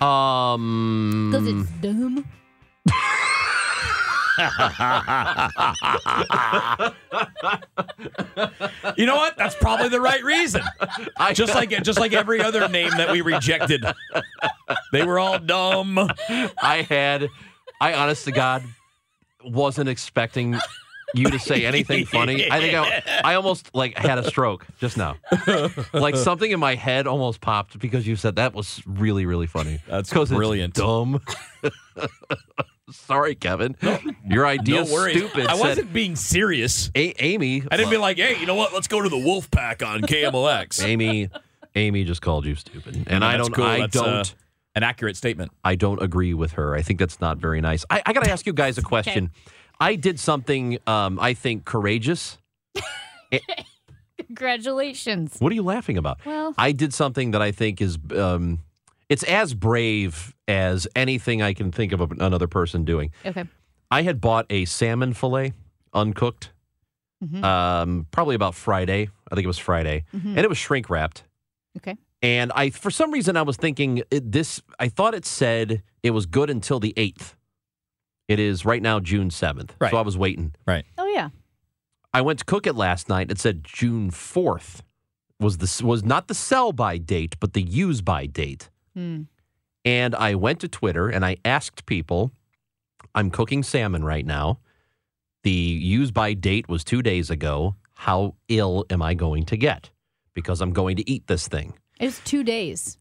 [0.00, 2.24] Um, Because it's dumb.
[8.96, 9.36] You know what?
[9.36, 10.62] That's probably the right reason.
[11.32, 13.84] just like just like every other name that we rejected.
[14.92, 15.98] They were all dumb.
[15.98, 17.28] I had,
[17.80, 18.62] I honest to God,
[19.44, 20.56] wasn't expecting
[21.14, 22.50] you to say anything funny.
[22.50, 25.16] I think I, I almost like had a stroke just now.
[25.92, 29.80] Like something in my head almost popped because you said that was really, really funny.
[29.88, 30.74] That's 'Cause it's brilliant.
[30.74, 31.20] dumb.
[32.94, 33.76] Sorry, Kevin.
[34.26, 35.16] Your idea No worries.
[35.16, 35.46] stupid.
[35.46, 36.90] I wasn't being serious.
[36.94, 37.62] A- Amy.
[37.70, 38.72] I didn't be like, hey, you know what?
[38.72, 40.82] Let's go to the Wolf Pack on KMOX.
[40.86, 41.28] Amy.
[41.74, 43.52] Amy just called you stupid, and I don't.
[43.52, 43.64] cool.
[43.64, 44.34] I That's, uh, don't.
[44.76, 45.50] an accurate statement.
[45.64, 46.74] I don't agree with her.
[46.74, 47.84] I think that's not very nice.
[47.90, 49.30] I, I got to ask you guys a question.
[49.80, 52.38] I did something um, I think courageous.
[54.28, 55.36] Congratulations.
[55.40, 56.24] What are you laughing about?
[56.24, 58.60] Well- I did something that I think is um,
[59.08, 63.12] it's as brave as anything I can think of another person doing.
[63.24, 63.44] Okay.
[63.90, 65.52] I had bought a salmon fillet,
[65.92, 66.52] uncooked,
[67.24, 67.42] Mhm.
[67.44, 69.08] um, probably about Friday.
[69.30, 70.30] I think it was Friday, Mhm.
[70.30, 71.24] and it was shrink wrapped.
[71.76, 71.96] Okay.
[72.22, 74.60] And I, for some reason, I was thinking it, this.
[74.78, 77.36] I thought it said it was good until the eighth.
[78.28, 79.90] It is right now June seventh, Right.
[79.90, 80.54] so I was waiting.
[80.66, 80.84] Right.
[80.96, 81.28] Oh yeah.
[82.14, 83.30] I went to cook it last night.
[83.30, 84.82] It said June fourth
[85.38, 88.70] was the was not the sell by date, but the use by date.
[88.94, 89.22] Hmm.
[89.84, 92.32] And I went to Twitter and I asked people,
[93.14, 94.58] I'm cooking salmon right now.
[95.42, 97.74] The use by date was two days ago.
[97.94, 99.90] How ill am I going to get?
[100.34, 101.74] Because I'm going to eat this thing.
[102.00, 102.98] It's two days.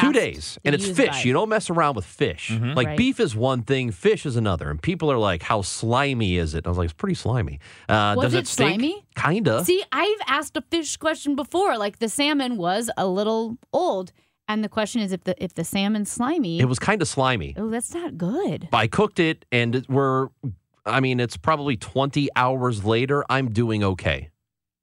[0.00, 0.58] Two days.
[0.64, 1.08] And it's fish.
[1.10, 1.20] by.
[1.20, 2.50] You don't mess around with fish.
[2.50, 2.74] Mhm.
[2.74, 2.98] Like Right.
[2.98, 4.68] beef is one thing, fish is another.
[4.68, 6.58] And people are like, how slimy is it?
[6.58, 7.60] And I was like, it's pretty slimy.
[7.88, 8.80] Uh, Was does it it stink?
[8.80, 9.04] slimy?
[9.14, 9.64] Kinda.
[9.64, 11.78] See, I've asked a fish question before.
[11.78, 14.10] Like the salmon was a little old,
[14.48, 16.58] and the question is if the if the salmon's slimy.
[16.60, 17.54] It was kind of slimy.
[17.56, 18.68] oh, that's not good.
[18.72, 20.28] I cooked it and we're,
[20.86, 23.24] I mean, it's probably 20 hours later.
[23.30, 24.30] I'm doing okay.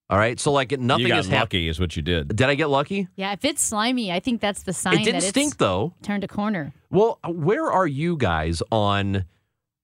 [0.09, 0.37] All right.
[0.39, 1.41] So, like, nothing you got has happened.
[1.41, 2.35] lucky, is what you did.
[2.35, 3.07] Did I get lucky?
[3.15, 5.93] Yeah, if it's slimy, I think that's the sign It didn't that stink, it's though.
[6.01, 6.73] turned a corner.
[6.89, 9.23] Well, where are you guys on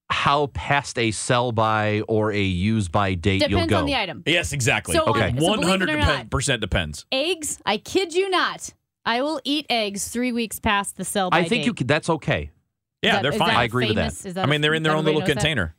[0.09, 3.77] how past a sell by or a use by date you'll Depends go.
[3.79, 4.23] on the item.
[4.25, 4.95] Yes, exactly.
[4.95, 5.29] So, Okay.
[5.29, 7.05] Uh, so One believe it hundred or not, percent depends.
[7.11, 7.59] eggs.
[7.65, 8.73] I kid you not.
[9.07, 11.65] I will eat eggs three weeks past the sell by I think date.
[11.65, 12.51] you could, that's okay.
[13.01, 13.55] Yeah, that- they're fine.
[13.55, 14.13] I agree with that.
[14.35, 15.41] that I mean, they're in their own little everybody knows that?
[15.41, 15.75] container.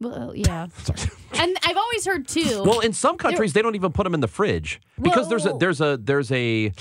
[0.00, 0.66] Well, yeah.
[1.38, 2.62] and I've always heard too.
[2.64, 5.52] Well, in some countries they don't even put them in the fridge because there's a
[5.52, 6.72] there's a there's a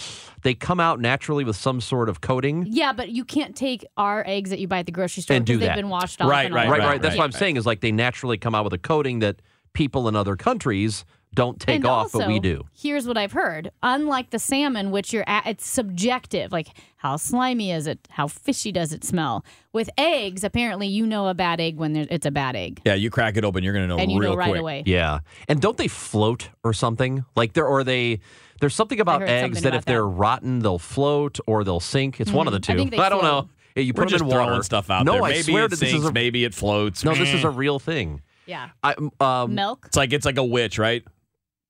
[0.42, 2.66] they come out naturally with some sort of coating.
[2.70, 5.46] yeah, but you can't take our eggs that you buy at the grocery store And
[5.46, 5.76] do because they've that.
[5.76, 6.30] been washed off.
[6.30, 6.72] Right, and all right, that.
[6.72, 6.88] Right, right.
[6.88, 7.40] right, That's right, what I'm right.
[7.40, 9.42] saying is like they naturally come out with a coating that
[9.74, 12.64] people in other countries don't take and off, but we do.
[12.74, 13.72] Here's what I've heard.
[13.82, 16.52] Unlike the salmon, which you're at, it's subjective.
[16.52, 16.68] Like
[16.98, 18.08] how slimy is it?
[18.12, 19.44] How fishy does it smell?
[19.74, 22.94] With eggs, apparently you know a bad egg when there- it's a bad egg, Yeah,
[22.94, 24.62] you crack it open, you're going to know and you real know right quick.
[24.62, 24.84] away.
[24.86, 25.20] Yeah.
[25.48, 27.26] And don't they float or something?
[27.36, 28.20] Like there or they
[28.60, 30.08] there's something about eggs something that about if they're that.
[30.08, 32.22] rotten, they'll float or they'll sink.
[32.22, 32.74] It's one of the two.
[32.74, 32.82] I two.
[32.90, 33.24] think don't float.
[33.24, 33.50] know.
[33.76, 34.50] Yeah, you We're put just them in water.
[34.52, 35.24] throwing stuff out no, there.
[35.24, 37.04] I Maybe swear it that this sinks, is a maybe it floats.
[37.04, 38.22] No, this is a real thing.
[38.46, 38.70] Yeah.
[38.84, 39.84] I um Milk.
[39.88, 41.04] It's like it's like a witch, right?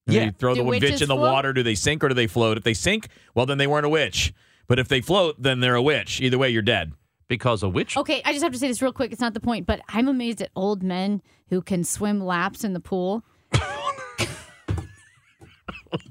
[0.08, 0.24] And Yeah.
[0.26, 1.20] You throw Do the witch in the float?
[1.20, 1.54] water.
[1.54, 2.58] Do they sink or do they float?
[2.58, 4.34] If they sink, well, then they weren't a witch.
[4.68, 6.20] But if they float, then they're a witch.
[6.22, 6.94] Either way, you're dead.
[7.30, 9.12] because a witch Okay, I just have to say this real quick.
[9.12, 12.74] It's not the point, but I'm amazed at old men who can swim laps in
[12.74, 13.24] the pool.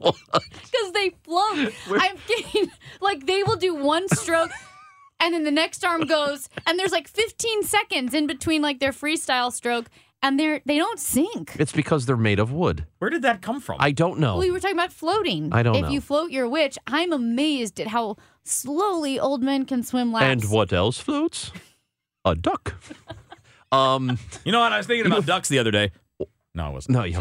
[0.00, 1.72] Because they float.
[1.90, 2.70] I'm kidding.
[3.00, 4.50] Like they will do one stroke,
[5.20, 8.92] and then the next arm goes, and there's like 15 seconds in between like their
[8.92, 9.86] freestyle stroke,
[10.22, 11.56] and they're they don't sink.
[11.58, 12.86] It's because they're made of wood.
[12.98, 13.76] Where did that come from?
[13.80, 14.38] I don't know.
[14.38, 15.52] We were talking about floating.
[15.52, 15.88] I don't if know.
[15.90, 20.44] you float your witch, I'm amazed at how slowly old men can swim laps.
[20.44, 21.52] and what else floats?
[22.24, 22.74] A duck.
[23.72, 24.72] um you know what?
[24.72, 25.90] I was thinking about ducks the other day.
[26.54, 26.96] No, I wasn't.
[26.96, 27.18] no, you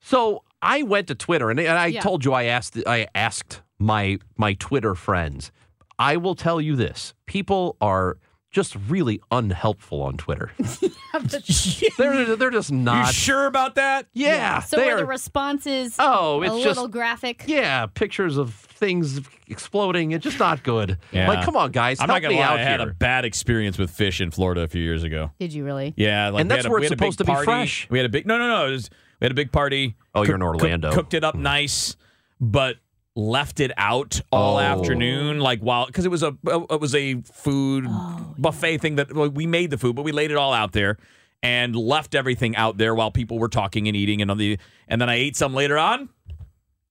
[0.00, 2.00] So I went to Twitter and and I Yeah.
[2.00, 5.50] told you I asked I asked my my Twitter friends.
[5.98, 7.12] I will tell you this.
[7.26, 8.16] People are
[8.50, 10.50] just really unhelpful on Twitter.
[11.98, 14.06] they're they're just You not sure about that?
[14.12, 14.60] Yeah.
[14.60, 17.44] So they are the responses Oh, it's a it's little just graphic?
[17.46, 20.12] yeah, pictures of things exploding.
[20.12, 20.98] It's just not good.
[21.12, 21.28] Yeah.
[21.28, 22.46] Like, come on, guys, I'm help not gonna me lie.
[22.46, 22.90] out I had here.
[22.90, 25.30] a bad experience with fish in Florida a few years ago.
[25.38, 25.94] Did you really?
[25.96, 27.88] Yeah, like And that's a, where it's had a big supposed to be fresh.
[27.90, 28.66] We had a big no, no, no.
[28.68, 29.96] It was, we had a big party.
[30.14, 30.92] Oh, you're in Cook- cook- Orlando.
[30.92, 31.42] cooked it up hmm.
[31.42, 31.94] nice,
[32.40, 32.76] but
[33.16, 34.60] left it out all Oh.
[34.60, 39.12] afternoon, like while because it was a it was a food Oh, buffet thing that
[39.12, 40.96] well, we made the food, but we laid it all out there
[41.42, 45.00] and left everything out there while people were talking and eating and on the and
[45.00, 46.08] then I ate some later on.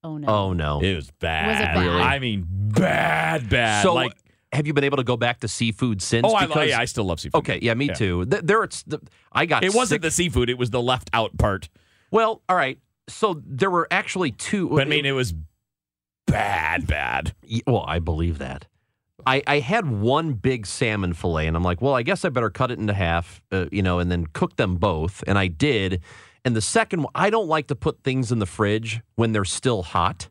[0.03, 0.27] Oh no.
[0.27, 0.81] Oh no.
[0.81, 1.47] It was bad.
[1.47, 1.85] Was it bad?
[1.85, 2.01] Really?
[2.01, 3.83] I mean, bad, bad.
[3.83, 4.13] so like,
[4.51, 6.25] have you been able to go back to seafood since?
[6.27, 7.39] oh, I, yeah, I still love seafood.
[7.39, 7.93] Okay, yeah, me Yeah.
[7.93, 8.25] too.
[8.25, 8.99] Th- There, it's the,
[9.31, 9.63] I got.
[9.63, 11.69] It wasn't sick- the seafood; it was the left out part.
[12.11, 12.79] Well, all right.
[13.09, 14.69] So there were actually two.
[14.69, 15.33] But I mean, it was
[16.29, 17.33] bad, bad.
[17.67, 18.67] Well, I believe that.
[19.25, 22.49] I, I had one big salmon fillet, and I'm like, well, I guess I better
[22.49, 25.23] cut it into half, uh, you know, and then cook them both.
[25.27, 26.01] And I did.
[26.45, 29.43] And the second one, I don't like to put things in the fridge when they're
[29.45, 30.29] still hot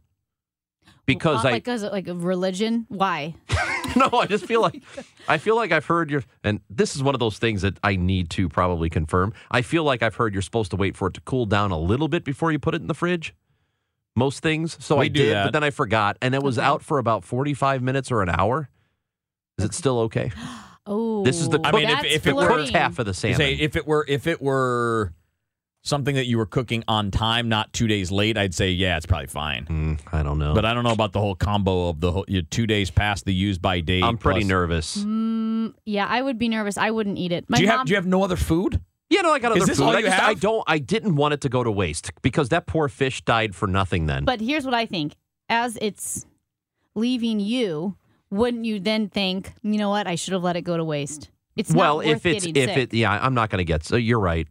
[1.04, 2.86] because Uh, I like, is it like a religion?
[2.88, 3.34] Why?
[3.96, 4.82] no, I just feel like
[5.28, 7.96] I feel like I've heard your and this is one of those things that I
[7.96, 9.32] need to probably confirm.
[9.50, 11.78] I feel like I've heard you're supposed to wait for it to cool down a
[11.78, 13.34] little bit before you put it in the fridge.
[14.18, 14.76] Most things.
[14.80, 15.44] So We I did, that.
[15.44, 16.66] but then I forgot and it was Okay.
[16.66, 18.68] out for about 45 minutes or an hour.
[19.58, 20.30] Is it still okay?
[20.90, 23.36] Oh, This is the I mean, if- if it were- cooked half of the salmon.
[23.36, 25.12] Say if it were if it were
[25.84, 29.04] something that you were cooking on time, not two days late, I'd say yeah, it's
[29.04, 29.66] probably fine.
[29.66, 30.54] Mm, I don't know.
[30.54, 33.26] But I don't know about the whole combo of the whole, you two days past
[33.26, 34.02] the use by date.
[34.02, 34.96] I'm pretty plus- nervous.
[35.04, 36.78] Mm, yeah, I would be nervous.
[36.78, 37.44] I wouldn't eat it.
[37.50, 38.80] My Do you mom, have do you have no other food?
[39.10, 39.84] Yeah, no, I got Is other this food.
[39.84, 40.64] all I, you just, I don't.
[40.66, 44.06] I didn't want it to go to waste because that poor fish died for nothing.
[44.06, 44.24] Then.
[44.24, 45.14] But here's what I think:
[45.48, 46.26] as it's
[46.94, 47.96] leaving you,
[48.30, 50.06] wouldn't you then think, you know what?
[50.06, 51.30] I should have let it go to waste.
[51.56, 52.76] It's well, not worth if it's if sick.
[52.76, 53.84] it, yeah, I'm not going to get.
[53.84, 54.46] So you're right.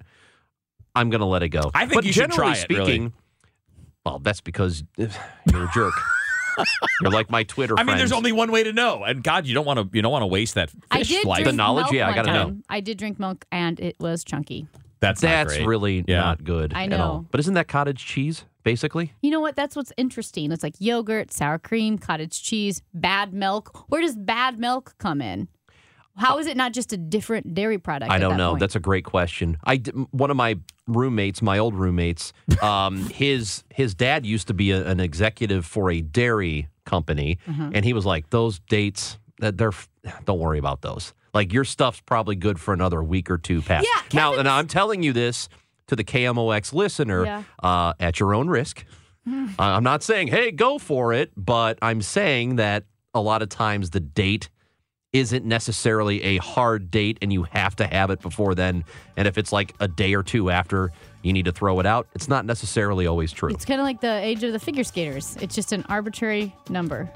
[0.95, 1.71] I'm going to let it go.
[1.75, 2.85] I think but you should generally try it, really.
[2.85, 3.13] speaking,
[4.05, 5.09] well, that's because you're
[5.63, 5.93] a jerk.
[7.01, 7.75] You're like my Twitter.
[7.77, 10.01] I mean, there's only one way to know, and God, you don't want to you
[10.01, 11.43] don't want to waste that fish I did life.
[11.43, 11.85] drink The knowledge?
[11.85, 12.57] milk Yeah, I gotta know.
[12.69, 14.67] I did drink milk, and it was chunky.
[14.99, 15.67] That's not That's great.
[15.67, 16.21] really Yeah.
[16.21, 16.97] not good I at all.
[17.19, 17.25] know.
[17.29, 19.13] But isn't that cottage cheese basically?
[19.21, 19.55] You know what?
[19.55, 20.51] That's what's interesting.
[20.51, 23.85] It's like yogurt, sour cream, cottage cheese, bad milk.
[23.89, 25.47] Where does bad milk come in?
[26.17, 28.11] How is it not just a different dairy product?
[28.11, 28.49] I don't that know.
[28.51, 28.59] point?
[28.61, 29.57] That's a great question.
[29.65, 29.77] I
[30.11, 30.57] one of my
[30.87, 35.91] roommates, my old roommates, um, his his dad used to be a, an executive for
[35.91, 37.71] a dairy company, Mm-hmm.
[37.75, 39.71] and he was like, "Those dates, that they're
[40.25, 41.13] don't worry about those.
[41.33, 44.67] Like your stuff's probably good for another week or two past." Yeah, now, and I'm
[44.67, 45.49] telling you this
[45.87, 47.43] to the KMOX listener Yeah.
[47.63, 48.83] uh, at your own risk.
[49.29, 53.49] Uh, I'm not saying, "Hey, go for it," but I'm saying that a lot of
[53.49, 54.49] times the date
[55.13, 58.83] isn't necessarily a hard date and you have to have it before then.
[59.15, 60.91] And if it's like a day or two after
[61.23, 63.49] you need to throw it out, it's not necessarily always true.
[63.49, 65.37] It's kind of like the age of the figure skaters.
[65.37, 67.09] It's just an arbitrary number.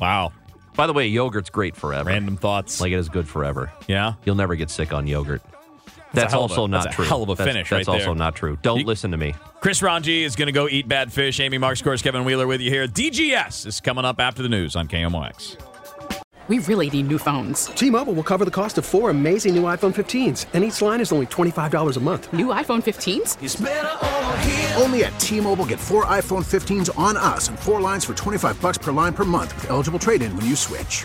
[0.00, 0.32] Wow.
[0.76, 2.08] By the way, yogurt's great forever.
[2.08, 2.80] Random thoughts.
[2.80, 3.72] Like it is good forever.
[3.88, 4.14] yeah.
[4.24, 5.42] You'll never get sick on yogurt.
[6.12, 7.04] That's a That's hell a- also not that's a true.
[7.04, 8.14] hell of a That's- finish That's, right also there.
[8.14, 8.58] not true.
[8.62, 9.34] Don't You- listen to me.
[9.60, 11.38] Chris Ranji is going to go eat bad fish.
[11.40, 12.02] Amy Marxkors.
[12.02, 12.86] Kevin Wheeler with you here.
[12.86, 15.56] DGS is coming up after the news on KMOX.
[16.48, 17.66] We really need new phones.
[17.66, 21.12] T-Mobile will cover the cost of four amazing new iPhone 15s, and each line is
[21.12, 22.32] only $25 a month.
[22.32, 23.36] New iPhone 15s?
[24.82, 28.78] Only at T-Mobile get four iPhone 15s on us and four lines for 25 bucks
[28.78, 31.04] per line per month with eligible trade-in when you switch.